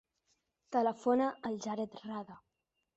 Telefona 0.77 1.29
al 1.51 1.63
Jared 1.69 2.03
Rada. 2.09 2.45